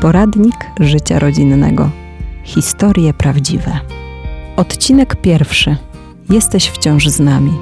Poradnik 0.00 0.54
życia 0.80 1.18
rodzinnego. 1.18 1.90
Historie 2.44 3.14
prawdziwe. 3.14 3.80
Odcinek 4.56 5.16
pierwszy. 5.16 5.76
Jesteś 6.30 6.66
wciąż 6.66 7.08
z 7.08 7.20
nami. 7.20 7.52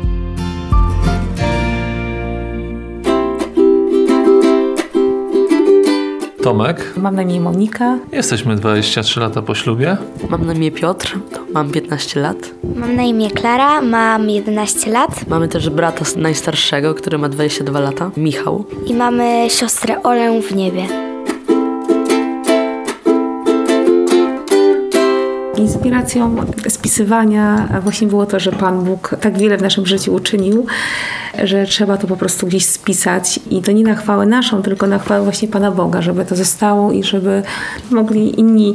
Tomek. 6.43 6.92
Mam 6.96 7.17
na 7.17 7.22
imię 7.22 7.40
Monika. 7.40 7.99
Jesteśmy 8.12 8.56
23 8.56 9.21
lata 9.21 9.42
po 9.42 9.54
ślubie. 9.54 9.96
Mam 10.30 10.46
na 10.46 10.53
imię 10.53 10.71
Piotr, 10.71 11.18
mam 11.53 11.71
15 11.71 12.21
lat. 12.21 12.37
Mam 12.76 12.96
na 12.96 13.03
imię 13.03 13.30
Klara, 13.30 13.82
mam 13.82 14.30
11 14.30 14.90
lat. 14.90 15.28
Mamy 15.28 15.48
też 15.48 15.71
brata 15.71 16.05
najstarszego, 16.16 16.95
który 16.95 17.18
ma 17.18 17.28
22 17.28 17.80
lata, 17.80 18.10
Michał. 18.16 18.64
I 18.87 18.95
mamy 18.95 19.46
siostrę 19.50 20.02
Olę 20.02 20.41
w 20.42 20.55
niebie. 20.55 21.05
Inspiracją 25.56 26.37
spisywania 26.69 27.69
właśnie 27.83 28.06
było 28.06 28.27
to, 28.27 28.41
że 28.41 28.52
Pan 28.52 28.84
Bóg 28.84 29.16
tak 29.20 29.38
wiele 29.38 29.59
w 29.59 29.62
naszym 29.62 29.87
życiu 29.87 30.14
uczynił, 30.14 30.66
że 31.45 31.66
trzeba 31.66 31.97
to 31.97 32.06
po 32.06 32.16
prostu 32.16 32.47
gdzieś 32.47 32.66
spisać 32.66 33.41
i 33.51 33.62
to 33.62 33.73
nie 33.73 33.83
na 33.83 33.95
chwałę 33.95 34.27
naszą, 34.27 34.62
tylko 34.62 34.87
na 34.87 34.98
chwałę 34.98 35.24
właśnie 35.24 35.48
Pana 35.48 35.70
Boga, 35.70 36.02
żeby 36.02 36.24
to 36.24 36.37
zostało 36.37 36.92
i 36.92 37.05
żeby 37.05 37.42
mogli 37.91 38.41
inni 38.41 38.74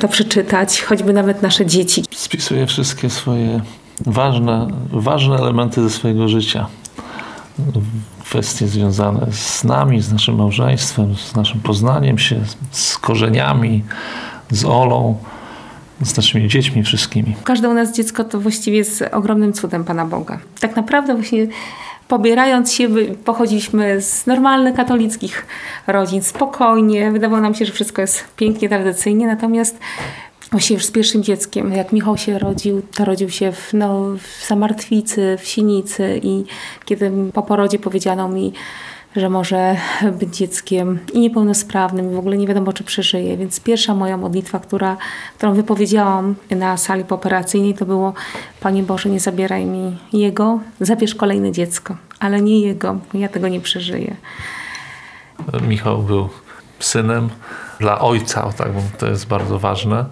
to 0.00 0.08
przeczytać, 0.08 0.82
choćby 0.82 1.12
nawet 1.12 1.42
nasze 1.42 1.66
dzieci. 1.66 2.04
Spisuję 2.14 2.66
wszystkie 2.66 3.10
swoje 3.10 3.60
ważne, 4.06 4.68
ważne 4.92 5.36
elementy 5.36 5.82
ze 5.82 5.90
swojego 5.90 6.28
życia. 6.28 6.66
Kwestie 8.24 8.68
związane 8.68 9.26
z 9.30 9.64
nami, 9.64 10.00
z 10.00 10.12
naszym 10.12 10.34
małżeństwem, 10.34 11.14
z 11.16 11.36
naszym 11.36 11.60
poznaniem 11.60 12.18
się, 12.18 12.40
z 12.70 12.98
korzeniami, 12.98 13.84
z 14.50 14.64
Olą 14.64 15.16
z 16.02 16.16
naszymi 16.16 16.48
dziećmi 16.48 16.82
wszystkimi. 16.82 17.36
Każde 17.44 17.68
u 17.68 17.74
nas 17.74 17.92
dziecko 17.92 18.24
to 18.24 18.40
właściwie 18.40 18.76
jest 18.76 19.04
ogromnym 19.12 19.52
cudem 19.52 19.84
Pana 19.84 20.04
Boga. 20.04 20.38
Tak 20.60 20.76
naprawdę 20.76 21.14
właśnie 21.14 21.46
pobierając 22.08 22.72
się, 22.72 22.88
pochodziliśmy 23.24 24.02
z 24.02 24.26
normalnych 24.26 24.74
katolickich 24.74 25.46
rodzin, 25.86 26.22
spokojnie. 26.22 27.12
Wydawało 27.12 27.42
nam 27.42 27.54
się, 27.54 27.64
że 27.64 27.72
wszystko 27.72 28.02
jest 28.02 28.24
pięknie, 28.36 28.68
tradycyjnie, 28.68 29.26
natomiast 29.26 29.78
właśnie 30.50 30.74
już 30.74 30.84
z 30.84 30.90
pierwszym 30.90 31.22
dzieckiem, 31.22 31.72
jak 31.72 31.92
Michał 31.92 32.16
się 32.16 32.38
rodził, 32.38 32.82
to 32.94 33.04
rodził 33.04 33.30
się 33.30 33.52
w, 33.52 33.70
no, 33.72 34.04
w 34.04 34.46
Zamartwicy, 34.46 35.36
w 35.40 35.46
Sinicy 35.46 36.20
i 36.22 36.44
kiedy 36.84 37.12
po 37.32 37.42
porodzie 37.42 37.78
powiedziano 37.78 38.28
mi, 38.28 38.52
że 39.16 39.28
może 39.28 39.76
być 40.20 40.36
dzieckiem 40.36 40.98
i 41.12 41.20
niepełnosprawnym, 41.20 42.12
i 42.12 42.14
w 42.14 42.18
ogóle 42.18 42.36
nie 42.36 42.46
wiadomo, 42.46 42.72
czy 42.72 42.84
przeżyje. 42.84 43.36
Więc 43.36 43.60
pierwsza 43.60 43.94
moja 43.94 44.16
modlitwa, 44.16 44.58
która, 44.58 44.96
którą 45.36 45.54
wypowiedziałam 45.54 46.34
na 46.50 46.76
sali 46.76 47.04
pooperacyjnej, 47.04 47.74
to 47.74 47.86
było: 47.86 48.14
Panie 48.60 48.82
Boże, 48.82 49.08
nie 49.08 49.20
zabieraj 49.20 49.66
mi 49.66 49.98
jego, 50.12 50.60
zabierz 50.80 51.14
kolejne 51.14 51.52
dziecko, 51.52 51.96
ale 52.20 52.40
nie 52.40 52.60
jego, 52.60 52.98
ja 53.14 53.28
tego 53.28 53.48
nie 53.48 53.60
przeżyję. 53.60 54.16
Michał 55.68 56.02
był 56.02 56.28
synem 56.80 57.28
dla 57.80 57.98
ojca, 57.98 58.52
tak, 58.52 58.68
to 58.98 59.06
jest 59.06 59.26
bardzo 59.26 59.58
ważne. 59.58 60.04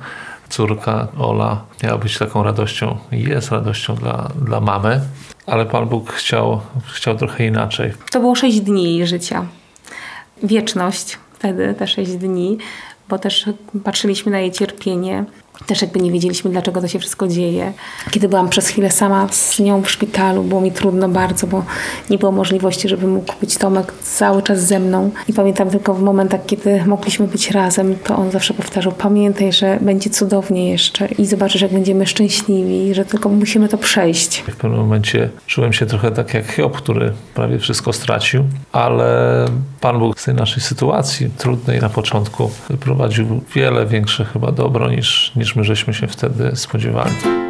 Córka 0.48 1.08
Ola 1.18 1.64
miała 1.82 1.98
być 1.98 2.18
taką 2.18 2.42
radością, 2.42 2.98
jest 3.12 3.50
radością 3.50 3.94
dla, 3.94 4.30
dla 4.42 4.60
mamy. 4.60 5.00
Ale 5.46 5.66
Pan 5.66 5.88
Bóg 5.88 6.12
chciał, 6.12 6.60
chciał 6.94 7.16
trochę 7.16 7.46
inaczej. 7.46 7.92
To 8.10 8.20
było 8.20 8.34
sześć 8.34 8.60
dni 8.60 8.84
jej 8.84 9.06
życia. 9.06 9.46
Wieczność 10.42 11.18
wtedy, 11.32 11.74
te 11.78 11.86
sześć 11.86 12.10
dni, 12.12 12.58
bo 13.08 13.18
też 13.18 13.44
patrzyliśmy 13.84 14.32
na 14.32 14.38
jej 14.38 14.52
cierpienie. 14.52 15.24
Też 15.66 15.82
jakby 15.82 16.00
nie 16.00 16.12
wiedzieliśmy, 16.12 16.50
dlaczego 16.50 16.80
to 16.80 16.88
się 16.88 16.98
wszystko 16.98 17.28
dzieje. 17.28 17.72
Kiedy 18.10 18.28
byłam 18.28 18.48
przez 18.48 18.68
chwilę 18.68 18.90
sama 18.90 19.28
z 19.30 19.58
nią 19.58 19.82
w 19.82 19.90
szpitalu, 19.90 20.42
było 20.42 20.60
mi 20.60 20.72
trudno 20.72 21.08
bardzo, 21.08 21.46
bo 21.46 21.64
nie 22.10 22.18
było 22.18 22.32
możliwości, 22.32 22.88
żeby 22.88 23.06
mógł 23.06 23.32
być 23.40 23.56
Tomek 23.56 23.92
cały 24.02 24.42
czas 24.42 24.66
ze 24.66 24.78
mną. 24.78 25.10
I 25.28 25.32
pamiętam 25.32 25.70
tylko 25.70 25.94
w 25.94 26.02
momentach, 26.02 26.46
kiedy 26.46 26.84
mogliśmy 26.84 27.28
być 27.28 27.50
razem, 27.50 27.96
to 28.04 28.16
on 28.16 28.30
zawsze 28.30 28.54
powtarzał, 28.54 28.92
pamiętaj, 28.92 29.52
że 29.52 29.78
będzie 29.80 30.10
cudownie 30.10 30.70
jeszcze 30.70 31.06
i 31.06 31.26
zobaczysz, 31.26 31.62
jak 31.62 31.72
będziemy 31.72 32.06
szczęśliwi, 32.06 32.94
że 32.94 33.04
tylko 33.04 33.28
musimy 33.28 33.68
to 33.68 33.78
przejść. 33.78 34.38
W 34.38 34.56
pewnym 34.56 34.80
momencie 34.80 35.28
czułem 35.46 35.72
się 35.72 35.86
trochę 35.86 36.10
tak 36.10 36.34
jak 36.34 36.46
Hiob, 36.52 36.76
który 36.76 37.12
prawie 37.34 37.58
wszystko 37.58 37.92
stracił, 37.92 38.44
ale 38.72 39.44
Pan 39.80 39.98
Bóg 39.98 40.20
z 40.20 40.24
tej 40.24 40.34
naszej 40.34 40.62
sytuacji, 40.62 41.30
trudnej 41.38 41.80
na 41.80 41.88
początku, 41.88 42.50
wyprowadził 42.70 43.40
wiele 43.54 43.86
większe 43.86 44.24
chyba 44.24 44.52
dobro 44.52 44.90
niż, 44.90 45.32
niż 45.36 45.45
niż 45.46 45.56
my 45.56 45.64
żeśmy 45.64 45.94
się 45.94 46.06
wtedy 46.06 46.56
spodziewali. 46.56 47.45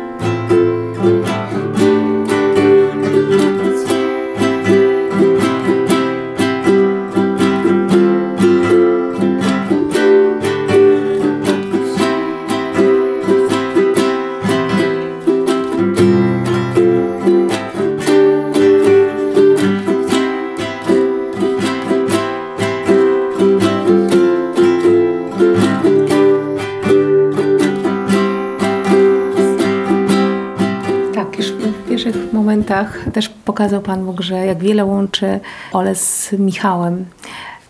Momentach 32.70 33.12
też 33.12 33.28
pokazał 33.28 33.80
Pan 33.80 34.04
Bóg, 34.04 34.20
że 34.20 34.46
jak 34.46 34.58
wiele 34.58 34.84
łączy 34.84 35.40
Ole 35.72 35.94
z 35.94 36.32
Michałem. 36.32 37.04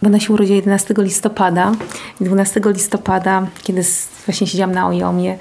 Bo 0.02 0.08
ona 0.08 0.20
się 0.20 0.32
urodziła 0.32 0.56
11 0.56 0.94
listopada. 0.98 1.72
12 2.20 2.60
listopada, 2.66 3.46
kiedy 3.62 3.82
właśnie 4.26 4.46
siedziałam 4.46 4.74
na 4.74 4.86
ojomie, 4.86 5.38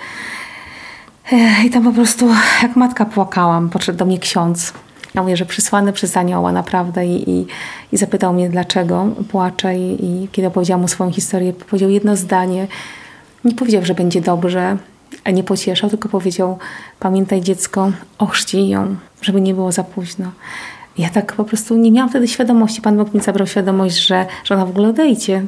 i 1.66 1.70
tam 1.70 1.84
po 1.84 1.92
prostu 1.92 2.30
jak 2.62 2.76
matka 2.76 3.06
płakałam, 3.06 3.70
podszedł 3.70 3.98
do 4.00 4.06
mnie 4.06 4.20
ksiądz. 4.20 4.74
Ja 5.14 5.22
mówię, 5.22 5.38
że 5.38 5.46
przysłany 5.46 5.94
przez 5.94 6.18
anioła 6.18 6.52
naprawdę 6.52 7.06
i, 7.06 7.30
i, 7.30 7.48
i 7.92 7.98
zapytał 7.98 8.34
mnie, 8.34 8.50
dlaczego 8.50 9.08
płaczę 9.32 9.78
i, 9.78 10.06
i 10.06 10.28
kiedy 10.32 10.48
opowiedziałam 10.48 10.82
mu 10.82 10.88
swoją 10.88 11.12
historię, 11.12 11.54
powiedział 11.54 11.90
jedno 11.90 12.16
zdanie. 12.16 12.68
Nie 13.46 13.56
powiedział, 13.56 13.86
że 13.86 13.94
będzie 13.94 14.22
dobrze, 14.22 14.78
nie 15.32 15.44
pocieszał, 15.44 15.90
tylko 15.90 16.10
powiedział: 16.10 16.58
Pamiętaj, 17.00 17.42
dziecko, 17.42 17.92
ochrzcij 18.18 18.68
ją, 18.68 18.96
żeby 19.22 19.42
nie 19.42 19.54
było 19.54 19.72
za 19.72 19.84
późno. 19.84 20.32
Ja 20.98 21.10
tak 21.10 21.34
po 21.34 21.44
prostu 21.44 21.78
nie 21.78 21.92
miałam 21.92 22.10
wtedy 22.10 22.28
świadomości. 22.28 22.82
Pan 22.82 22.98
Bóg 22.98 23.14
mi 23.14 23.22
zabrał 23.22 23.48
świadomość, 23.48 24.08
że, 24.08 24.26
że 24.44 24.56
ona 24.56 24.66
w 24.66 24.70
ogóle 24.70 24.90
odejdzie. 24.90 25.44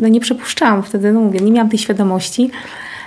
No 0.00 0.08
nie 0.08 0.20
przypuszczałam 0.20 0.82
wtedy, 0.82 1.12
no 1.12 1.20
mówię, 1.20 1.40
nie 1.40 1.52
miałam 1.52 1.68
tej 1.68 1.78
świadomości. 1.78 2.50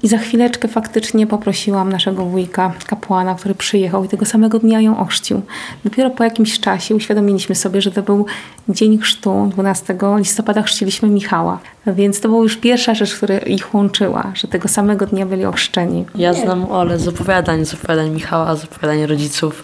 I 0.03 0.07
za 0.07 0.17
chwileczkę 0.17 0.67
faktycznie 0.67 1.27
poprosiłam 1.27 1.91
naszego 1.91 2.25
wujka, 2.25 2.73
kapłana, 2.85 3.35
który 3.35 3.55
przyjechał 3.55 4.03
i 4.03 4.07
tego 4.07 4.25
samego 4.25 4.59
dnia 4.59 4.81
ją 4.81 4.99
ochrzcił. 4.99 5.41
Dopiero 5.83 6.09
po 6.09 6.23
jakimś 6.23 6.59
czasie 6.59 6.95
uświadomiliśmy 6.95 7.55
sobie, 7.55 7.81
że 7.81 7.91
to 7.91 8.03
był 8.03 8.25
dzień 8.69 8.97
chrztu, 8.97 9.49
12 9.51 9.97
listopada 10.17 10.61
chrzciliśmy 10.61 11.09
Michała. 11.09 11.59
Więc 11.87 12.21
to 12.21 12.29
była 12.29 12.43
już 12.43 12.57
pierwsza 12.57 12.93
rzecz, 12.93 13.15
która 13.15 13.37
ich 13.37 13.75
łączyła, 13.75 14.31
że 14.35 14.47
tego 14.47 14.67
samego 14.67 15.05
dnia 15.05 15.25
byli 15.25 15.45
ochrzczeni. 15.45 16.05
Ja 16.16 16.33
znam 16.33 16.71
Ole 16.71 16.99
z 16.99 17.07
opowiadań, 17.07 17.66
z 17.66 17.73
opowiadań 17.73 18.09
Michała, 18.09 18.55
z 18.55 18.63
opowiadań 18.63 19.05
rodziców. 19.05 19.63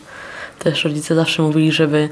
Też 0.60 0.84
rodzice 0.84 1.16
zawsze 1.16 1.44
mówili, 1.44 1.72
żeby 1.72 2.10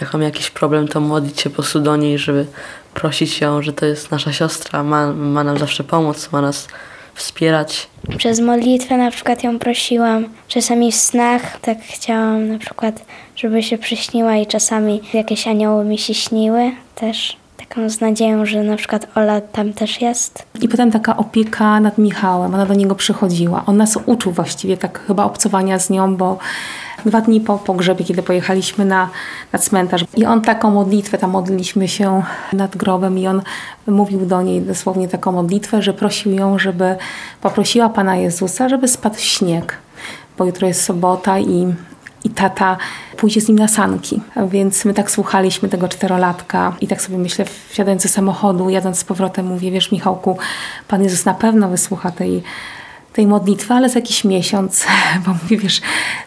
jak 0.00 0.12
mam 0.12 0.22
jakiś 0.22 0.50
problem, 0.50 0.88
to 0.88 1.00
modlić 1.00 1.40
się 1.40 1.50
po 1.50 1.54
prostu 1.54 1.80
do 1.80 1.96
niej, 1.96 2.18
żeby 2.18 2.46
prosić 2.94 3.40
ją, 3.40 3.62
że 3.62 3.72
to 3.72 3.86
jest 3.86 4.10
nasza 4.10 4.32
siostra, 4.32 4.82
ma, 4.82 5.12
ma 5.12 5.44
nam 5.44 5.58
zawsze 5.58 5.84
pomóc, 5.84 6.32
ma 6.32 6.40
nas 6.40 6.68
wspierać. 7.14 7.88
Przez 8.18 8.40
modlitwę 8.40 8.96
na 8.96 9.10
przykład 9.10 9.44
ją 9.44 9.58
prosiłam. 9.58 10.28
Czasami 10.48 10.92
w 10.92 10.94
snach 10.94 11.60
tak 11.60 11.78
chciałam 11.82 12.48
na 12.48 12.58
przykład, 12.58 13.04
żeby 13.36 13.62
się 13.62 13.78
przyśniła 13.78 14.36
i 14.36 14.46
czasami 14.46 15.00
jakieś 15.14 15.48
anioły 15.48 15.84
mi 15.84 15.98
się 15.98 16.14
śniły 16.14 16.70
też. 16.94 17.36
Taką 17.56 17.90
z 17.90 18.00
nadzieją, 18.00 18.46
że 18.46 18.62
na 18.62 18.76
przykład 18.76 19.06
Ola 19.14 19.40
tam 19.40 19.72
też 19.72 20.00
jest. 20.00 20.46
I 20.60 20.68
potem 20.68 20.90
taka 20.90 21.16
opieka 21.16 21.80
nad 21.80 21.98
Michałem, 21.98 22.54
ona 22.54 22.66
do 22.66 22.74
niego 22.74 22.94
przychodziła. 22.94 23.62
On 23.66 23.76
nas 23.76 23.98
uczył 24.06 24.32
właściwie 24.32 24.76
tak 24.76 25.06
chyba 25.06 25.24
obcowania 25.24 25.78
z 25.78 25.90
nią, 25.90 26.16
bo 26.16 26.38
dwa 27.06 27.20
dni 27.20 27.40
po 27.40 27.58
pogrzebie, 27.58 28.04
kiedy 28.04 28.22
pojechaliśmy 28.22 28.84
na, 28.84 29.10
na 29.52 29.58
cmentarz. 29.58 30.04
I 30.16 30.24
on 30.24 30.42
taką 30.42 30.70
modlitwę, 30.70 31.18
tam 31.18 31.30
modliliśmy 31.30 31.88
się 31.88 32.22
nad 32.52 32.76
grobem 32.76 33.18
i 33.18 33.26
on 33.26 33.42
mówił 33.86 34.26
do 34.26 34.42
niej 34.42 34.62
dosłownie 34.62 35.08
taką 35.08 35.32
modlitwę, 35.32 35.82
że 35.82 35.92
prosił 35.92 36.32
ją, 36.32 36.58
żeby 36.58 36.96
poprosiła 37.40 37.88
Pana 37.88 38.16
Jezusa, 38.16 38.68
żeby 38.68 38.88
spadł 38.88 39.18
śnieg, 39.18 39.78
bo 40.38 40.44
jutro 40.44 40.68
jest 40.68 40.82
sobota 40.82 41.38
i 41.38 41.74
i 42.24 42.30
tata 42.30 42.76
pójdzie 43.16 43.40
z 43.40 43.48
nim 43.48 43.58
na 43.58 43.68
sanki. 43.68 44.20
Więc 44.48 44.84
my 44.84 44.94
tak 44.94 45.10
słuchaliśmy 45.10 45.68
tego 45.68 45.88
czterolatka 45.88 46.76
i 46.80 46.88
tak 46.88 47.02
sobie 47.02 47.18
myślę, 47.18 47.44
wsiadając 47.68 48.02
do 48.02 48.08
samochodu, 48.08 48.70
jadąc 48.70 48.98
z 48.98 49.04
powrotem, 49.04 49.46
mówię, 49.46 49.70
wiesz 49.70 49.92
Michałku, 49.92 50.38
Pan 50.88 51.02
Jezus 51.02 51.24
na 51.24 51.34
pewno 51.34 51.68
wysłucha 51.68 52.10
tej 52.10 52.42
tej 53.14 53.26
modlitwy, 53.26 53.74
ale 53.74 53.88
za 53.88 53.98
jakiś 53.98 54.24
miesiąc, 54.24 54.86
bo 55.26 55.32
mówię, 55.42 55.56
wiesz... 55.56 55.80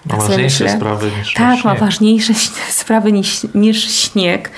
Ma 0.05 0.11
tak 0.11 0.21
ważniejsze 0.21 0.63
myślę, 0.63 0.77
sprawy 0.77 1.11
niż 1.19 1.33
Tak, 1.33 1.63
ma 1.63 1.75
ważniejsze 1.75 2.33
sprawy 2.81 3.11
niż, 3.11 3.47
niż 3.55 3.91
śnieg. 3.91 4.51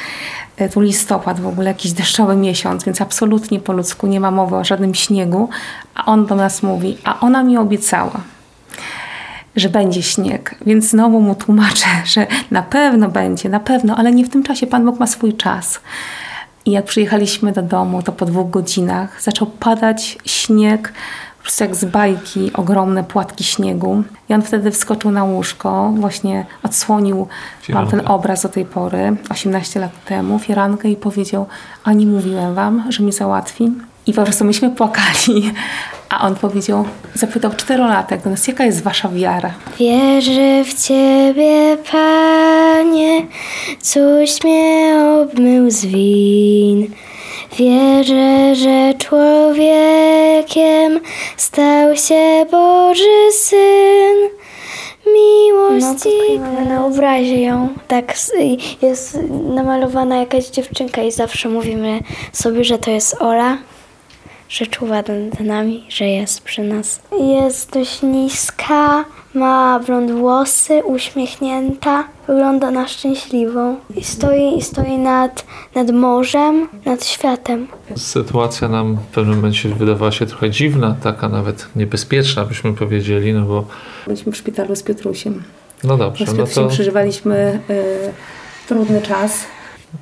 E, 0.58 0.70
tu 0.70 0.82
listopad 0.82 1.40
w 1.40 1.48
ogóle, 1.48 1.68
jakiś 1.68 1.92
deszczowy 1.92 2.36
miesiąc, 2.36 2.84
więc 2.84 3.02
absolutnie 3.02 3.60
po 3.60 3.74
ludzku 3.74 4.08
nie 4.08 4.20
ma 4.20 4.32
mowy 4.32 4.56
o 4.56 4.64
żadnym 4.64 4.96
śniegu. 4.96 5.50
A 5.96 6.06
on 6.06 6.26
do 6.26 6.36
nas 6.36 6.64
mówi, 6.64 6.98
a 7.04 7.20
ona 7.20 7.44
mi 7.44 7.58
obiecała, 7.58 8.22
że 9.56 9.70
będzie 9.70 10.04
śnieg, 10.04 10.56
więc 10.66 10.90
znowu 10.90 11.22
mu 11.22 11.36
tłumaczę, 11.36 11.88
że 12.14 12.28
na 12.52 12.62
pewno 12.62 13.10
będzie, 13.10 13.50
na 13.50 13.60
pewno, 13.60 13.96
ale 13.96 14.12
nie 14.12 14.26
w 14.26 14.30
tym 14.30 14.44
czasie. 14.44 14.68
Pan 14.68 14.86
Bóg 14.86 15.00
ma 15.00 15.08
swój 15.08 15.34
czas. 15.34 15.80
I 16.66 16.72
jak 16.72 16.86
przyjechaliśmy 16.86 17.52
do 17.52 17.62
domu, 17.62 18.04
to 18.04 18.12
po 18.12 18.26
dwóch 18.26 18.50
godzinach 18.50 19.22
zaczął 19.22 19.48
padać 19.48 20.18
śnieg, 20.26 20.94
jak 21.60 21.76
z 21.76 21.86
bajki, 21.86 22.52
ogromne 22.54 23.04
płatki 23.04 23.44
śniegu. 23.44 24.04
I 24.30 24.34
on 24.34 24.42
wtedy 24.42 24.72
wskoczył 24.72 25.12
na 25.12 25.24
łóżko, 25.24 25.94
właśnie 25.96 26.46
odsłonił 26.64 27.28
mam 27.70 27.88
ten 27.88 28.08
obraz 28.08 28.42
do 28.42 28.50
tej 28.50 28.66
pory, 28.66 29.16
18 29.30 29.80
lat 29.80 30.06
temu, 30.06 30.40
firankę 30.40 30.90
i 30.90 30.96
powiedział, 30.96 31.48
a 31.84 31.94
nie 31.94 32.06
mówiłem 32.06 32.56
wam, 32.56 32.84
że 32.90 33.04
mi 33.04 33.12
załatwi? 33.12 33.72
I 34.08 34.14
po 34.14 34.24
prostu 34.24 34.46
myśmy 34.46 34.70
płakali. 34.70 35.54
A 36.10 36.28
on 36.28 36.36
powiedział, 36.36 36.86
zapytał 37.14 37.52
czterolatek 37.52 38.24
do 38.24 38.30
nas, 38.30 38.48
jaka 38.48 38.66
jest 38.66 38.84
wasza 38.84 39.10
wiara? 39.10 39.54
Wierzę 39.80 40.64
w 40.64 40.74
Ciebie, 40.88 41.78
Panie, 41.92 43.26
coś 43.80 44.44
mnie 44.44 44.96
obmył 45.22 45.72
z 45.72 45.86
win. 45.86 46.88
Wierzę, 47.58 48.56
że 48.56 48.94
człowiekiem 49.10 51.00
stał 51.38 51.96
się 51.96 52.46
Boży 52.52 53.32
Syn. 53.32 54.30
Miłości. 55.14 56.40
No, 56.40 56.66
na 56.66 56.86
obrazie 56.86 57.42
ją 57.42 57.70
tak 57.88 58.14
jest 58.82 59.20
namalowana 59.30 60.18
jakaś 60.18 60.48
dziewczynka 60.48 61.02
i 61.02 61.12
zawsze 61.12 61.50
mówimy 61.50 62.00
sobie, 62.34 62.64
że 62.64 62.78
to 62.78 62.92
jest 62.92 63.22
Ola 63.22 63.58
że 64.50 64.68
czuwa 64.68 64.96
nad 64.96 65.40
nami, 65.40 65.86
że 65.90 66.06
jest 66.06 66.42
przy 66.42 66.64
nas. 66.64 67.02
Jest 67.20 67.72
dość 67.72 68.02
niska, 68.02 69.06
ma 69.34 69.80
blond 69.80 70.12
włosy, 70.12 70.84
uśmiechnięta, 70.84 72.04
wygląda 72.28 72.72
na 72.72 72.88
szczęśliwą 72.88 73.76
i 73.96 74.04
stoi, 74.04 74.58
i 74.58 74.62
stoi 74.62 74.98
nad, 74.98 75.46
nad 75.76 75.92
morzem, 75.92 76.68
nad 76.86 77.06
światem. 77.06 77.68
Sytuacja 77.98 78.68
nam 78.68 78.96
w 78.96 79.14
pewnym 79.14 79.36
momencie 79.36 79.70
wydawała 79.70 80.12
się 80.12 80.26
trochę 80.26 80.50
dziwna, 80.50 80.96
taka 81.04 81.30
nawet 81.30 81.68
niebezpieczna, 81.76 82.46
byśmy 82.46 82.74
powiedzieli, 82.74 83.34
no 83.34 83.42
bo... 83.42 83.66
Byliśmy 84.08 84.32
w 84.32 84.38
szpitalu 84.38 84.76
z 84.76 84.84
Piotrusiem. 84.84 85.44
No 85.84 85.98
dobrze, 85.98 86.26
z 86.26 86.28
Piotrusiem 86.28 86.64
no 86.64 86.70
to... 86.70 86.76
przeżywaliśmy 86.76 87.60
y, 87.70 88.68
trudny 88.68 89.02
czas 89.02 89.46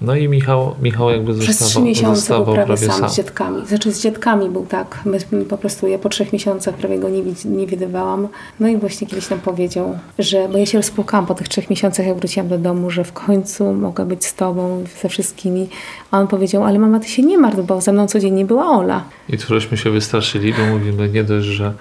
no 0.01 0.15
i 0.15 0.27
Michał, 0.27 0.75
Michał 0.81 1.09
jakby 1.09 1.33
Przez 1.33 1.59
zostawał, 1.59 1.69
trzy 1.69 1.81
miesiące 1.81 2.15
zostawał 2.15 2.45
był 2.45 2.53
prawie 2.55 2.77
sam, 2.77 2.99
sam, 2.99 3.09
z 3.09 3.15
dzietkami. 3.15 3.67
Znaczy 3.67 3.91
z 3.91 4.01
dzietkami 4.01 4.49
był 4.49 4.65
tak. 4.65 4.99
My 5.05 5.45
po 5.45 5.57
prostu, 5.57 5.87
ja 5.87 5.99
po 5.99 6.09
trzech 6.09 6.33
miesiącach 6.33 6.75
prawie 6.75 6.99
go 6.99 7.09
nie, 7.09 7.23
nie 7.45 7.67
widywałam. 7.67 8.27
No 8.59 8.67
i 8.67 8.77
właśnie 8.77 9.07
kiedyś 9.07 9.29
nam 9.29 9.39
powiedział, 9.39 9.99
że, 10.19 10.49
bo 10.49 10.57
ja 10.57 10.65
się 10.65 10.77
rozpłakałam 10.77 11.25
po 11.25 11.35
tych 11.35 11.47
trzech 11.47 11.69
miesiącach, 11.69 12.05
jak 12.05 12.17
wróciłam 12.17 12.49
do 12.49 12.57
domu, 12.57 12.89
że 12.89 13.03
w 13.03 13.13
końcu 13.13 13.73
mogę 13.73 14.05
być 14.05 14.25
z 14.25 14.35
tobą, 14.35 14.83
ze 15.01 15.09
wszystkimi. 15.09 15.69
A 16.11 16.19
on 16.19 16.27
powiedział, 16.27 16.63
ale 16.63 16.79
mama, 16.79 16.99
ty 16.99 17.09
się 17.09 17.23
nie 17.23 17.37
martw, 17.37 17.61
bo 17.65 17.81
ze 17.81 17.93
mną 17.93 18.07
codziennie 18.07 18.45
była 18.45 18.69
Ola. 18.69 19.03
I 19.29 19.37
tu 19.37 19.47
żeśmy 19.47 19.77
się 19.77 19.89
wystraszyli, 19.89 20.53
bo 20.53 20.65
mówimy 20.65 21.09
nie 21.09 21.23
dość, 21.23 21.47
że 21.47 21.73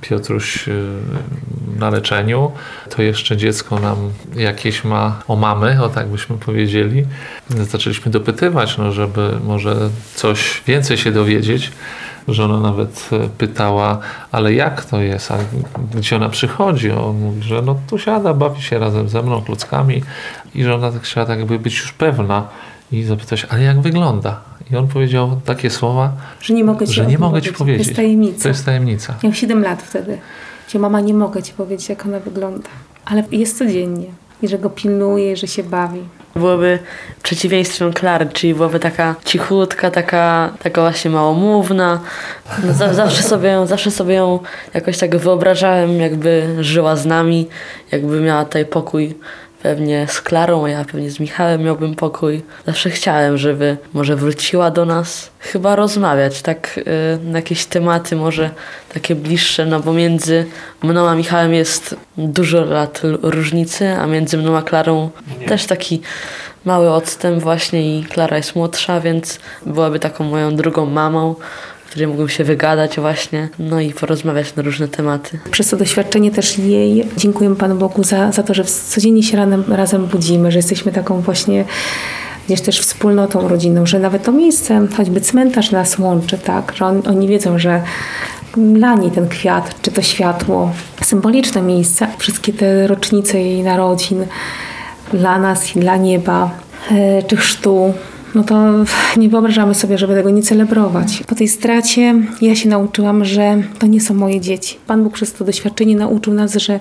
Piotruś 0.00 0.68
y, 0.68 0.84
na 1.78 1.90
leczeniu, 1.90 2.50
to 2.96 3.02
jeszcze 3.02 3.36
dziecko 3.36 3.78
nam 3.78 3.96
jakieś 4.36 4.84
ma 4.84 5.22
o 5.28 5.36
mamy, 5.36 5.84
o 5.84 5.88
tak 5.88 6.08
byśmy 6.08 6.36
powiedzieli. 6.36 7.04
Zaczęliśmy 7.50 8.12
dopytywać, 8.12 8.78
no, 8.78 8.92
żeby 8.92 9.30
może 9.44 9.76
coś 10.14 10.62
więcej 10.66 10.98
się 10.98 11.12
dowiedzieć. 11.12 11.72
Żona 12.28 12.60
nawet 12.60 13.08
e, 13.12 13.28
pytała, 13.38 13.98
ale 14.32 14.54
jak 14.54 14.84
to 14.84 15.00
jest, 15.00 15.30
a 15.30 15.38
gdzie 15.94 16.16
ona 16.16 16.28
przychodzi? 16.28 16.90
On 16.90 17.16
mówi, 17.16 17.42
że 17.42 17.62
no 17.62 17.76
tu 17.90 17.98
siada, 17.98 18.34
bawi 18.34 18.62
się 18.62 18.78
razem 18.78 19.08
ze 19.08 19.22
mną, 19.22 19.42
klockami 19.42 20.02
i 20.54 20.64
że 20.64 20.74
ona 20.74 20.92
tak 20.92 21.02
chciała 21.02 21.26
tak 21.26 21.38
jakby 21.38 21.58
być 21.58 21.78
już 21.78 21.92
pewna 21.92 22.48
i 22.92 23.02
zapytać, 23.02 23.46
ale 23.50 23.62
jak 23.62 23.80
wygląda? 23.80 24.40
I 24.70 24.76
on 24.76 24.88
powiedział 24.88 25.40
takie 25.44 25.70
słowa, 25.70 26.12
że 26.40 26.54
nie 26.54 26.64
mogę 26.64 26.86
ci, 26.86 26.92
że 26.92 27.06
nie 27.06 27.18
mogę 27.18 27.42
ci 27.42 27.52
powiedzieć. 27.52 27.86
To 27.86 27.90
jest 27.90 27.96
tajemnica. 27.96 28.42
To 28.42 28.48
jest 28.48 28.64
tajemnica. 28.64 29.14
Miał 29.22 29.32
7 29.32 29.62
lat 29.62 29.82
wtedy. 29.82 30.18
Gdzie 30.68 30.78
mama 30.78 31.00
nie 31.00 31.14
mogę 31.14 31.42
ci 31.42 31.52
powiedzieć, 31.52 31.88
jak 31.88 32.06
ona 32.06 32.20
wygląda. 32.20 32.68
Ale 33.04 33.24
jest 33.32 33.58
codziennie. 33.58 34.06
I 34.42 34.48
że 34.48 34.58
go 34.58 34.70
pilnuje, 34.70 35.36
że 35.36 35.46
się 35.46 35.64
bawi. 35.64 36.00
Byłoby 36.36 36.78
przeciwieństwem 37.22 37.92
Klary, 37.92 38.26
czyli 38.32 38.54
byłaby 38.54 38.80
taka 38.80 39.14
cichutka, 39.24 39.90
taka, 39.90 40.52
taka 40.62 40.80
właśnie 40.80 41.10
małomówna. 41.10 42.00
No, 42.64 42.94
zawsze, 42.94 43.22
sobie 43.22 43.66
zawsze 43.66 43.90
sobie 43.90 44.14
ją 44.14 44.38
jakoś 44.74 44.98
tak 44.98 45.16
wyobrażałem, 45.16 46.00
jakby 46.00 46.56
żyła 46.60 46.96
z 46.96 47.06
nami, 47.06 47.48
jakby 47.92 48.20
miała 48.20 48.44
tutaj 48.44 48.66
pokój 48.66 49.14
pewnie 49.62 50.06
z 50.08 50.20
Klarą, 50.20 50.64
a 50.64 50.68
ja 50.68 50.84
pewnie 50.84 51.10
z 51.10 51.20
Michałem 51.20 51.62
miałbym 51.62 51.94
pokój. 51.94 52.42
Zawsze 52.66 52.90
chciałem, 52.90 53.38
żeby 53.38 53.76
może 53.92 54.16
wróciła 54.16 54.70
do 54.70 54.84
nas, 54.84 55.30
chyba 55.38 55.76
rozmawiać, 55.76 56.42
tak 56.42 56.78
y, 56.78 57.18
na 57.24 57.38
jakieś 57.38 57.64
tematy 57.66 58.16
może 58.16 58.50
takie 58.94 59.14
bliższe, 59.14 59.66
no 59.66 59.80
bo 59.80 59.92
między 59.92 60.46
mną 60.82 61.08
a 61.08 61.14
Michałem 61.14 61.54
jest 61.54 61.96
dużo 62.18 62.64
lat 62.64 63.00
różnicy, 63.22 63.88
a 63.88 64.06
między 64.06 64.38
mną 64.38 64.56
a 64.56 64.62
Klarą 64.62 65.10
Nie. 65.40 65.46
też 65.46 65.66
taki 65.66 66.00
mały 66.64 66.90
odstęp 66.90 67.42
właśnie 67.42 67.98
i 67.98 68.04
Klara 68.04 68.36
jest 68.36 68.56
młodsza, 68.56 69.00
więc 69.00 69.38
byłaby 69.66 69.98
taką 69.98 70.24
moją 70.24 70.56
drugą 70.56 70.86
mamą 70.86 71.34
której 71.92 72.08
mogłem 72.08 72.28
się 72.28 72.44
wygadać 72.44 72.96
właśnie, 72.96 73.48
no 73.58 73.80
i 73.80 73.92
porozmawiać 73.92 74.56
na 74.56 74.62
różne 74.62 74.88
tematy. 74.88 75.38
Przez 75.50 75.68
to 75.68 75.76
doświadczenie 75.76 76.30
też 76.30 76.58
jej 76.58 77.08
dziękuję 77.16 77.56
Panu 77.56 77.74
Bogu 77.74 78.04
za, 78.04 78.32
za 78.32 78.42
to, 78.42 78.54
że 78.54 78.64
codziennie 78.64 79.22
się 79.22 79.36
razem, 79.36 79.64
razem 79.68 80.06
budzimy, 80.06 80.52
że 80.52 80.58
jesteśmy 80.58 80.92
taką 80.92 81.20
właśnie 81.20 81.64
gdzieś 82.46 82.60
też 82.60 82.80
wspólnotą 82.80 83.48
rodziną, 83.48 83.86
że 83.86 83.98
nawet 83.98 84.22
to 84.22 84.32
miejsce, 84.32 84.86
choćby 84.96 85.20
cmentarz 85.20 85.70
nas 85.70 85.98
łączy, 85.98 86.38
tak, 86.38 86.72
że 86.76 86.84
on, 86.86 87.02
oni 87.08 87.28
wiedzą, 87.28 87.58
że 87.58 87.82
dla 88.56 88.94
niej 88.94 89.10
ten 89.10 89.28
kwiat, 89.28 89.82
czy 89.82 89.90
to 89.90 90.02
światło, 90.02 90.72
symboliczne 91.02 91.62
miejsce, 91.62 92.06
wszystkie 92.18 92.52
te 92.52 92.86
rocznice 92.86 93.40
jej 93.40 93.62
narodzin 93.62 94.26
dla 95.12 95.38
nas 95.38 95.76
i 95.76 95.80
dla 95.80 95.96
nieba, 95.96 96.50
e, 96.90 97.22
czy 97.22 97.36
chrztu, 97.36 97.94
no 98.34 98.44
to 98.44 98.72
nie 99.16 99.28
wyobrażamy 99.28 99.74
sobie, 99.74 99.98
żeby 99.98 100.14
tego 100.14 100.30
nie 100.30 100.42
celebrować. 100.42 101.22
Po 101.26 101.34
tej 101.34 101.48
stracie 101.48 102.14
ja 102.40 102.56
się 102.56 102.68
nauczyłam, 102.68 103.24
że 103.24 103.62
to 103.78 103.86
nie 103.86 104.00
są 104.00 104.14
moje 104.14 104.40
dzieci. 104.40 104.78
Pan 104.86 105.04
Bóg 105.04 105.12
przez 105.12 105.32
to 105.32 105.44
doświadczenie 105.44 105.96
nauczył 105.96 106.34
nas, 106.34 106.54
że 106.54 106.80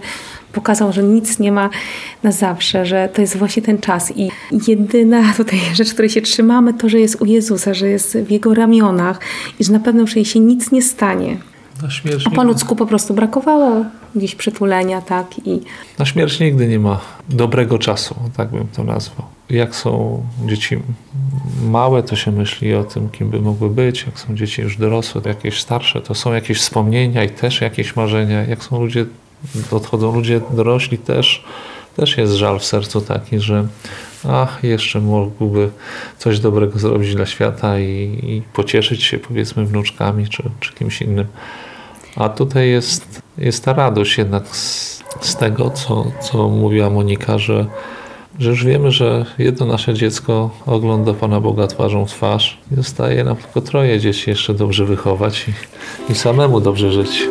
pokazał, 0.53 0.93
że 0.93 1.03
nic 1.03 1.39
nie 1.39 1.51
ma 1.51 1.69
na 2.23 2.31
zawsze, 2.31 2.85
że 2.85 3.09
to 3.13 3.21
jest 3.21 3.37
właśnie 3.37 3.61
ten 3.61 3.77
czas 3.77 4.13
i 4.17 4.29
jedyna 4.67 5.33
tutaj 5.33 5.59
rzecz, 5.73 5.93
której 5.93 6.09
się 6.09 6.21
trzymamy, 6.21 6.73
to, 6.73 6.89
że 6.89 6.99
jest 6.99 7.21
u 7.21 7.25
Jezusa, 7.25 7.73
że 7.73 7.87
jest 7.87 8.17
w 8.17 8.31
Jego 8.31 8.53
ramionach 8.53 9.19
i 9.59 9.63
że 9.63 9.73
na 9.73 9.79
pewno 9.79 10.05
jej 10.15 10.25
się 10.25 10.39
nic 10.39 10.71
nie 10.71 10.81
stanie. 10.81 11.37
Na 11.81 11.89
śmierć 11.89 12.27
A 12.27 12.29
po 12.29 12.43
ludzku 12.43 12.75
po 12.75 12.85
prostu 12.85 13.13
brakowało 13.13 13.85
gdzieś 14.15 14.35
przytulenia, 14.35 15.01
tak? 15.01 15.27
I... 15.45 15.61
Na 15.99 16.05
śmierć 16.05 16.39
nigdy 16.39 16.67
nie 16.67 16.79
ma 16.79 16.99
dobrego 17.29 17.79
czasu, 17.79 18.15
tak 18.37 18.51
bym 18.51 18.67
to 18.67 18.83
nazwał. 18.83 19.25
Jak 19.51 19.75
są 19.75 20.23
dzieci 20.45 20.79
małe, 21.61 22.03
to 22.03 22.15
się 22.15 22.31
myśli 22.31 22.75
o 22.75 22.83
tym, 22.83 23.09
kim 23.09 23.29
by 23.29 23.41
mogły 23.41 23.69
być. 23.69 24.05
Jak 24.05 24.19
są 24.19 24.35
dzieci 24.35 24.61
już 24.61 24.77
dorosłe, 24.77 25.21
jakieś 25.25 25.61
starsze, 25.61 26.01
to 26.01 26.15
są 26.15 26.33
jakieś 26.33 26.57
wspomnienia 26.57 27.23
i 27.23 27.29
też 27.29 27.61
jakieś 27.61 27.95
marzenia. 27.95 28.43
Jak 28.43 28.63
są 28.63 28.81
ludzie, 28.81 29.05
odchodzą 29.71 30.15
ludzie 30.15 30.41
dorośli, 30.51 30.97
też, 30.97 31.43
też 31.95 32.17
jest 32.17 32.33
żal 32.33 32.59
w 32.59 32.65
sercu 32.65 33.01
taki, 33.01 33.39
że 33.39 33.67
ach, 34.29 34.59
jeszcze 34.63 34.99
mógłby 34.99 35.69
coś 36.17 36.39
dobrego 36.39 36.79
zrobić 36.79 37.15
dla 37.15 37.25
świata 37.25 37.79
i, 37.79 38.19
i 38.23 38.41
pocieszyć 38.53 39.03
się 39.03 39.19
powiedzmy 39.19 39.65
wnuczkami 39.65 40.27
czy, 40.27 40.43
czy 40.59 40.73
kimś 40.73 41.01
innym. 41.01 41.27
A 42.15 42.29
tutaj 42.29 42.69
jest, 42.69 43.21
jest 43.37 43.65
ta 43.65 43.73
radość 43.73 44.17
jednak 44.17 44.47
z, 44.47 45.03
z 45.21 45.35
tego, 45.35 45.69
co, 45.69 46.11
co 46.21 46.49
mówiła 46.49 46.89
Monika, 46.89 47.37
że, 47.37 47.65
że 48.41 48.49
już 48.49 48.65
wiemy, 48.65 48.91
że 48.91 49.25
jedno 49.37 49.65
nasze 49.65 49.93
dziecko 49.93 50.49
ogląda 50.65 51.13
Pana 51.13 51.39
Boga 51.39 51.67
twarzą 51.67 52.05
w 52.05 52.09
twarz 52.09 52.57
i 52.71 52.75
zostaje 52.75 53.23
nam 53.23 53.35
tylko 53.35 53.61
troje 53.61 53.99
dzieci 53.99 54.29
jeszcze 54.29 54.53
dobrze 54.53 54.85
wychować 54.85 55.45
i, 56.09 56.11
i 56.11 56.15
samemu 56.15 56.61
dobrze 56.61 56.91
żyć. 56.91 57.27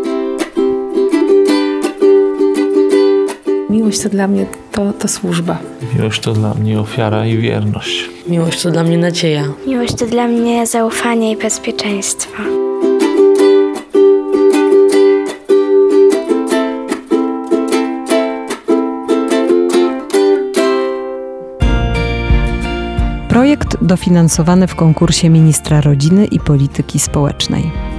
Miłość 3.71 4.01
to 4.01 4.09
dla 4.09 4.29
mnie 4.29 4.47
to, 4.73 4.93
to 4.93 5.09
służba. 5.09 5.59
Miłość 5.97 6.21
to 6.21 6.33
dla 6.33 6.55
mnie 6.55 6.81
ofiara 6.81 7.27
i 7.27 7.39
wierność. 7.39 8.11
Miłość 8.29 8.63
to 8.63 8.71
dla 8.71 8.83
mnie 8.83 8.99
nadzieja. 8.99 9.45
Miłość 9.67 9.95
to 9.95 10.07
dla 10.07 10.29
mnie 10.29 10.67
zaufanie 10.67 11.33
i 11.33 11.37
bezpieczeństwo. 11.37 12.60
Projekt 23.91 24.05
dofinansowany 24.05 24.67
w 24.67 24.75
konkursie 24.75 25.31
ministra 25.31 25.81
rodziny 25.81 26.27
i 26.27 26.41
polityki 26.41 26.99
społecznej. 26.99 27.90